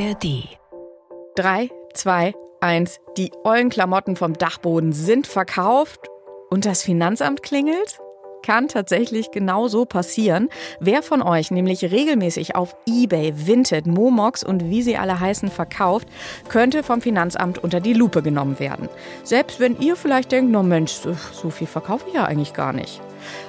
[0.00, 0.48] ARD.
[1.36, 3.00] 3, 2, 1.
[3.18, 6.08] Die ollen Klamotten vom Dachboden sind verkauft
[6.48, 8.00] und das Finanzamt klingelt?
[8.42, 10.48] kann tatsächlich genauso passieren.
[10.80, 16.08] Wer von euch nämlich regelmäßig auf eBay, Vinted, Momox und wie sie alle heißen verkauft,
[16.48, 18.88] könnte vom Finanzamt unter die Lupe genommen werden.
[19.24, 23.02] Selbst wenn ihr vielleicht denkt, no Mensch, so viel verkaufe ich ja eigentlich gar nicht.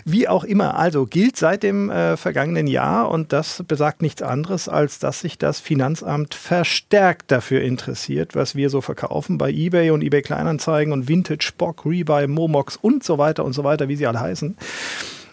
[0.03, 4.67] Wie auch immer, also gilt seit dem äh, vergangenen Jahr und das besagt nichts anderes,
[4.67, 10.01] als dass sich das Finanzamt verstärkt dafür interessiert, was wir so verkaufen bei eBay und
[10.01, 14.07] eBay Kleinanzeigen und Vintage, Bock, Rebuy, Momox und so weiter und so weiter, wie sie
[14.07, 14.55] alle heißen.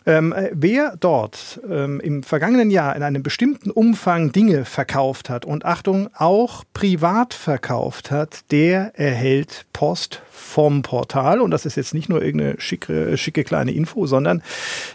[0.05, 5.45] Ähm, äh, wer dort ähm, im vergangenen Jahr in einem bestimmten Umfang Dinge verkauft hat
[5.45, 11.41] und Achtung, auch privat verkauft hat, der erhält Post vom Portal.
[11.41, 14.43] Und das ist jetzt nicht nur irgendeine schicke, schicke kleine Info, sondern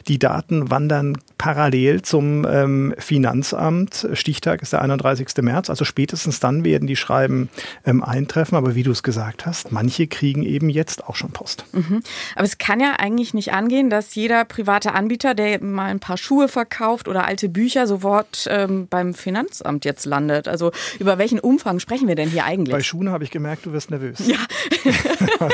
[0.09, 4.07] die Daten wandern parallel zum ähm, Finanzamt.
[4.13, 5.27] Stichtag ist der 31.
[5.43, 5.69] März.
[5.69, 7.49] Also spätestens dann werden die Schreiben
[7.85, 8.57] ähm, eintreffen.
[8.57, 11.65] Aber wie du es gesagt hast, manche kriegen eben jetzt auch schon Post.
[11.73, 12.01] Mhm.
[12.33, 16.17] Aber es kann ja eigentlich nicht angehen, dass jeder private Anbieter, der mal ein paar
[16.17, 20.47] Schuhe verkauft oder alte Bücher, sofort ähm, beim Finanzamt jetzt landet.
[20.47, 22.73] Also über welchen Umfang sprechen wir denn hier eigentlich?
[22.73, 24.17] Bei Schuhen habe ich gemerkt, du wirst nervös.
[24.25, 24.37] Ja.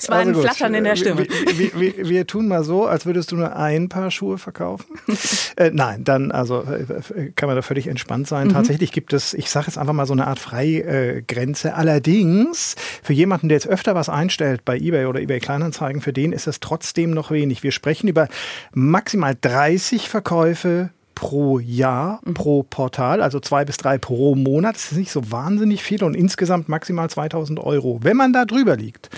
[0.00, 1.28] es war also ein Flattern in der Stimme.
[1.54, 4.86] Wir, wir, wir, tun mal so, als würdest du nur ein Paar Schuhe verkaufen.
[5.56, 8.48] äh, nein, dann also äh, kann man da völlig entspannt sein.
[8.48, 8.52] Mhm.
[8.52, 11.74] Tatsächlich gibt es, ich sage jetzt einfach mal so eine Art Freigrenze.
[11.74, 16.32] Allerdings für jemanden, der jetzt öfter was einstellt bei eBay oder eBay Kleinanzeigen, für den
[16.32, 17.62] ist es trotzdem noch wenig.
[17.62, 18.28] Wir sprechen über
[18.72, 22.34] maximal 30 Verkäufe pro Jahr, mhm.
[22.34, 24.76] pro Portal, also zwei bis drei pro Monat.
[24.76, 27.98] Das ist nicht so wahnsinnig viel und insgesamt maximal 2000 Euro.
[28.02, 29.10] Wenn man da drüber liegt,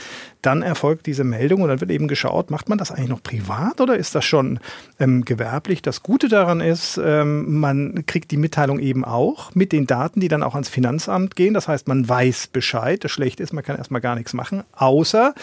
[0.42, 3.80] dann erfolgt diese Meldung und dann wird eben geschaut, macht man das eigentlich noch privat
[3.80, 4.58] oder ist das schon
[4.98, 5.82] ähm, gewerblich?
[5.82, 10.28] Das Gute daran ist, ähm, man kriegt die Mitteilung eben auch mit den Daten, die
[10.28, 11.54] dann auch ans Finanzamt gehen.
[11.54, 13.04] Das heißt, man weiß Bescheid.
[13.04, 15.34] Das Schlechte ist, man kann erstmal gar nichts machen, außer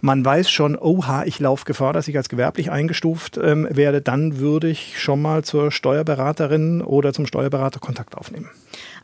[0.00, 4.00] man weiß schon, oha, ich laufe Gefahr, dass ich als gewerblich eingestuft ähm, werde.
[4.00, 8.50] Dann würde ich schon mal zur Steuerberaterin oder zum Steuerberater Kontakt aufnehmen.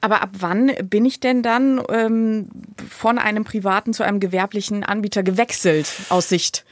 [0.00, 2.48] Aber ab wann bin ich denn dann ähm,
[2.88, 6.64] von einem privaten zu einem gewerblichen Anbieter gewechselt aus Sicht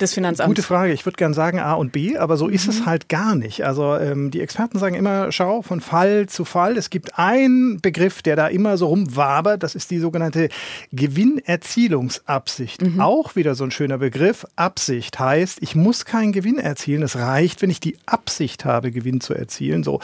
[0.00, 0.48] des Finanzamts?
[0.48, 0.92] Gute Frage.
[0.92, 2.52] Ich würde gerne sagen A und B, aber so mhm.
[2.52, 2.86] ist es mhm.
[2.86, 3.64] halt gar nicht.
[3.64, 6.76] Also ähm, die Experten sagen immer, schau von Fall zu Fall.
[6.76, 9.62] Es gibt einen Begriff, der da immer so rumwabert.
[9.62, 10.48] Das ist die sogenannte
[10.92, 12.82] Gewinnerzielungsabsicht.
[12.82, 13.00] Mhm.
[13.00, 14.44] Auch wieder so ein schöner Begriff.
[14.56, 17.02] Absicht heißt, ich muss keinen Gewinn erzielen.
[17.02, 19.84] Es reicht, wenn ich die Absicht habe, Gewinn zu erzielen.
[19.84, 20.00] So.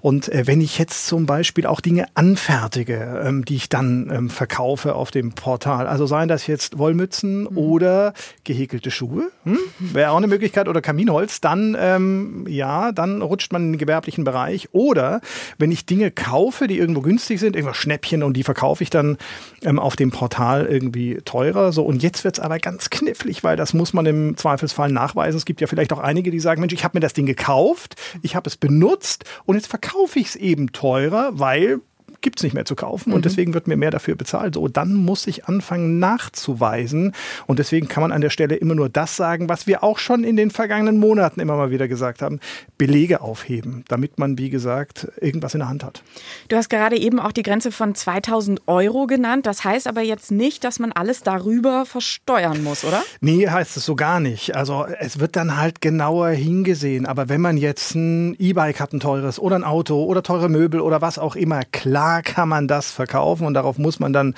[0.00, 4.30] Und äh, wenn ich jetzt zum Beispiel auch Dinge anfertige, ähm, die ich dann ähm,
[4.30, 7.58] verkaufe auf dem Portal, also seien das jetzt Wollmützen mhm.
[7.58, 8.14] oder
[8.44, 9.58] gehäkelte Schuhe, hm?
[9.78, 14.24] wäre auch eine Möglichkeit, oder Kaminholz, dann ähm, ja, dann rutscht man in den gewerblichen
[14.24, 14.68] Bereich.
[14.72, 15.20] Oder
[15.58, 19.18] wenn ich Dinge kaufe, die irgendwo günstig sind, irgendwas Schnäppchen und die verkaufe ich dann
[19.62, 21.72] ähm, auf dem Portal irgendwie teurer.
[21.72, 25.36] So und jetzt wird es aber ganz knifflig, weil das muss man im Zweifelsfall nachweisen.
[25.36, 27.96] Es gibt ja vielleicht auch einige, die sagen, Mensch, ich habe mir das Ding gekauft,
[28.22, 31.80] ich habe es benutzt und jetzt verkaufe ich es eben teurer, weil
[32.20, 33.22] gibt es nicht mehr zu kaufen und mhm.
[33.22, 34.54] deswegen wird mir mehr dafür bezahlt.
[34.54, 37.12] So, dann muss ich anfangen nachzuweisen
[37.46, 40.24] und deswegen kann man an der Stelle immer nur das sagen, was wir auch schon
[40.24, 42.40] in den vergangenen Monaten immer mal wieder gesagt haben,
[42.78, 46.02] Belege aufheben, damit man, wie gesagt, irgendwas in der Hand hat.
[46.48, 49.46] Du hast gerade eben auch die Grenze von 2000 Euro genannt.
[49.46, 53.02] Das heißt aber jetzt nicht, dass man alles darüber versteuern muss, oder?
[53.20, 54.56] Nee, heißt es so gar nicht.
[54.56, 57.06] Also es wird dann halt genauer hingesehen.
[57.06, 60.80] Aber wenn man jetzt ein E-Bike hat, ein teures oder ein Auto oder teure Möbel
[60.80, 64.34] oder was auch immer, klar kann man das verkaufen und darauf muss man dann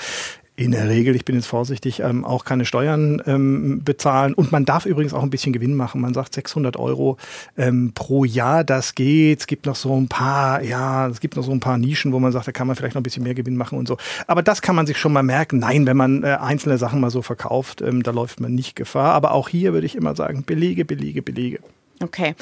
[0.55, 4.35] in der Regel, ich bin jetzt vorsichtig, ähm, auch keine Steuern ähm, bezahlen.
[4.35, 6.01] Und man darf übrigens auch ein bisschen Gewinn machen.
[6.03, 7.17] Man sagt 600 Euro
[7.57, 9.41] ähm, pro Jahr, das geht.
[9.41, 12.19] Es gibt noch so ein paar, ja, es gibt noch so ein paar Nischen, wo
[12.19, 13.97] man sagt, da kann man vielleicht noch ein bisschen mehr Gewinn machen und so.
[14.27, 15.59] Aber das kann man sich schon mal merken.
[15.59, 19.15] Nein, wenn man äh, einzelne Sachen mal so verkauft, ähm, da läuft man nicht Gefahr.
[19.15, 21.61] Aber auch hier würde ich immer sagen, Belege, Belege, Belege.
[22.03, 22.35] Okay.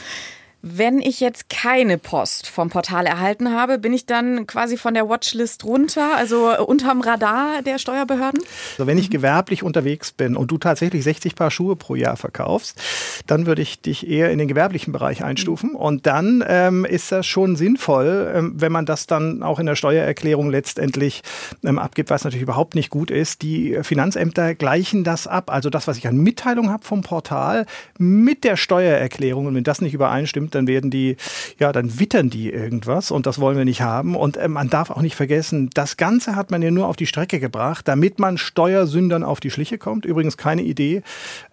[0.62, 5.08] Wenn ich jetzt keine Post vom Portal erhalten habe, bin ich dann quasi von der
[5.08, 8.42] Watchlist runter, also unterm Radar der Steuerbehörden?
[8.72, 12.78] Also wenn ich gewerblich unterwegs bin und du tatsächlich 60 Paar Schuhe pro Jahr verkaufst,
[13.26, 15.74] dann würde ich dich eher in den gewerblichen Bereich einstufen.
[15.74, 19.76] Und dann ähm, ist das schon sinnvoll, ähm, wenn man das dann auch in der
[19.76, 21.22] Steuererklärung letztendlich
[21.64, 23.40] ähm, abgibt, was natürlich überhaupt nicht gut ist.
[23.40, 25.50] Die Finanzämter gleichen das ab.
[25.50, 27.64] Also das, was ich an Mitteilung habe vom Portal
[27.96, 29.46] mit der Steuererklärung.
[29.46, 31.16] Und wenn das nicht übereinstimmt, dann werden die,
[31.58, 34.16] ja, dann wittern die irgendwas und das wollen wir nicht haben.
[34.16, 37.06] Und äh, man darf auch nicht vergessen, das Ganze hat man ja nur auf die
[37.06, 40.04] Strecke gebracht, damit man Steuersündern auf die Schliche kommt.
[40.04, 41.02] Übrigens keine Idee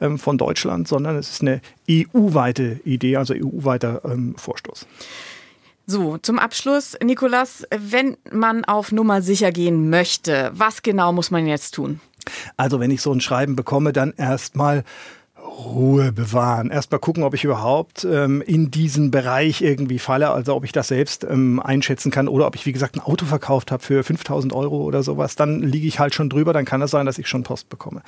[0.02, 4.88] ähm, von Deutschland, sondern es ist eine EU-weite Idee, also EU-weiter ähm, Vorstoß.
[5.90, 11.48] So, zum Abschluss, Nikolas, wenn man auf Nummer sicher gehen möchte, was genau muss man
[11.48, 12.02] jetzt tun?
[12.58, 14.84] Also, wenn ich so ein Schreiben bekomme, dann erstmal
[15.48, 16.70] Ruhe bewahren.
[16.70, 20.90] Erstmal gucken, ob ich überhaupt ähm, in diesen Bereich irgendwie falle, also ob ich das
[20.90, 24.54] selbst ähm, einschätzen kann oder ob ich, wie gesagt, ein Auto verkauft habe für 5000
[24.54, 25.36] Euro oder sowas.
[25.36, 28.02] Dann liege ich halt schon drüber, dann kann es sein, dass ich schon Post bekomme.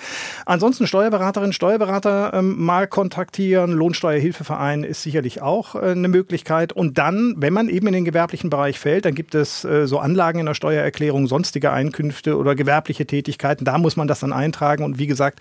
[0.46, 3.72] Ansonsten Steuerberaterin, Steuerberater ähm, mal kontaktieren.
[3.72, 6.74] Lohnsteuerhilfeverein ist sicherlich auch äh, eine Möglichkeit.
[6.74, 10.00] Und dann, wenn man eben in den gewerblichen Bereich fällt, dann gibt es äh, so
[10.00, 13.66] Anlagen in der Steuererklärung, sonstige Einkünfte oder gewerbliche Tätigkeiten.
[13.66, 14.84] Da muss man das dann eintragen.
[14.84, 15.40] Und wie gesagt,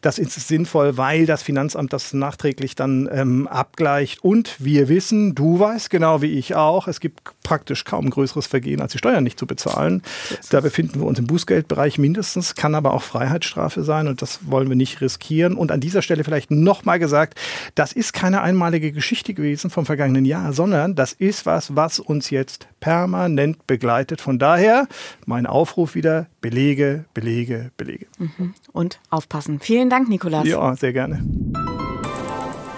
[0.00, 4.22] das ist sinnvoll, weil das Finanzamt das nachträglich dann ähm, abgleicht.
[4.24, 7.20] Und wir wissen, du weißt genau wie ich auch, es gibt
[7.50, 10.02] praktisch kaum größeres Vergehen, als die Steuern nicht zu bezahlen.
[10.50, 14.68] Da befinden wir uns im Bußgeldbereich mindestens, kann aber auch Freiheitsstrafe sein und das wollen
[14.68, 15.56] wir nicht riskieren.
[15.56, 17.40] Und an dieser Stelle vielleicht nochmal gesagt,
[17.74, 22.30] das ist keine einmalige Geschichte gewesen vom vergangenen Jahr, sondern das ist was, was uns
[22.30, 24.20] jetzt permanent begleitet.
[24.20, 24.86] Von daher
[25.26, 28.06] mein Aufruf wieder, Belege, Belege, Belege.
[28.18, 28.54] Mhm.
[28.70, 29.58] Und aufpassen.
[29.58, 30.46] Vielen Dank, Nikolas.
[30.46, 31.20] Ja, sehr gerne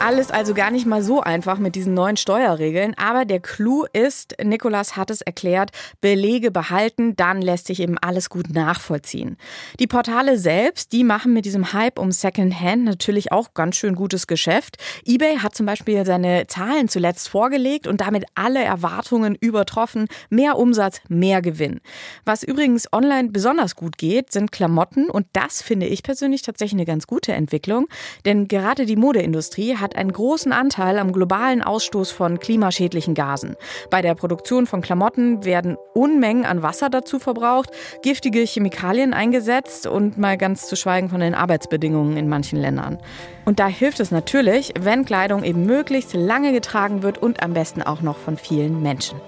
[0.02, 2.94] alles also gar nicht mal so einfach mit diesen neuen Steuerregeln.
[2.96, 5.70] Aber der Clou ist, Nikolas hat es erklärt,
[6.00, 9.36] Belege behalten, dann lässt sich eben alles gut nachvollziehen.
[9.78, 14.26] Die Portale selbst, die machen mit diesem Hype um Secondhand natürlich auch ganz schön gutes
[14.26, 14.76] Geschäft.
[15.06, 20.08] eBay hat zum Beispiel seine Zahlen zuletzt vorgelegt und damit alle Erwartungen übertroffen.
[20.30, 21.80] Mehr Umsatz, mehr Gewinn.
[22.24, 26.86] Was übrigens online besonders gut geht, sind Klamotten und das finde ich persönlich tatsächlich eine
[26.86, 27.86] ganz gute Entwicklung,
[28.24, 33.56] denn gerade die Modeindustrie hat hat einen großen Anteil am globalen Ausstoß von klimaschädlichen Gasen.
[33.90, 37.70] Bei der Produktion von Klamotten werden Unmengen an Wasser dazu verbraucht,
[38.02, 42.98] giftige Chemikalien eingesetzt und mal ganz zu schweigen von den Arbeitsbedingungen in manchen Ländern.
[43.44, 47.82] Und da hilft es natürlich, wenn Kleidung eben möglichst lange getragen wird und am besten
[47.82, 49.20] auch noch von vielen Menschen.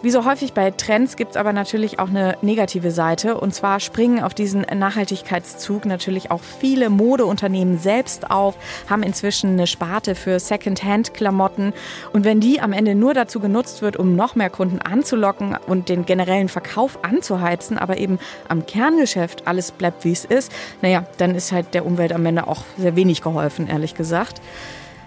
[0.00, 3.36] Wie so häufig bei Trends gibt es aber natürlich auch eine negative Seite.
[3.36, 8.54] Und zwar springen auf diesen Nachhaltigkeitszug natürlich auch viele Modeunternehmen selbst auf,
[8.88, 11.72] haben inzwischen eine Sparte für Second-Hand-Klamotten.
[12.12, 15.88] Und wenn die am Ende nur dazu genutzt wird, um noch mehr Kunden anzulocken und
[15.88, 21.34] den generellen Verkauf anzuheizen, aber eben am Kerngeschäft alles bleibt, wie es ist, naja, dann
[21.34, 24.40] ist halt der Umwelt am Ende auch sehr wenig geholfen, ehrlich gesagt.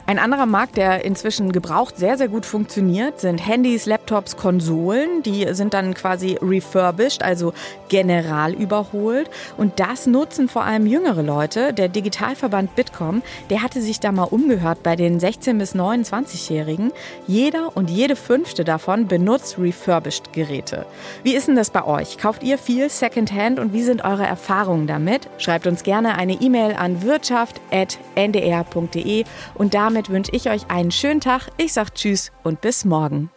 [0.05, 5.24] Ein anderer Markt, der inzwischen gebraucht sehr, sehr gut funktioniert, sind Handys, Laptops, Konsolen.
[5.24, 7.53] Die sind dann quasi refurbished, also
[7.89, 9.29] general überholt.
[9.58, 11.74] Und das nutzen vor allem jüngere Leute.
[11.74, 16.91] Der Digitalverband Bitkom, der hatte sich da mal umgehört bei den 16- bis 29-Jährigen.
[17.27, 20.86] Jeder und jede fünfte davon benutzt refurbished Geräte.
[21.24, 22.17] Wie ist denn das bei euch?
[22.17, 25.29] Kauft ihr viel Secondhand und wie sind eure Erfahrungen damit?
[25.38, 31.50] Schreibt uns gerne eine E-Mail an wirtschaft.ndr.de und damit wünsche ich euch einen schönen Tag.
[31.57, 33.29] Ich sage Tschüss und bis morgen.